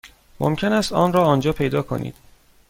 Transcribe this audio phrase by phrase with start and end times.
[0.39, 2.15] ممکن است آن را آنجا پیدا کنید.